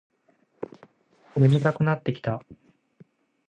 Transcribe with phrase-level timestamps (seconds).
[1.37, 2.41] 眠たくなってきた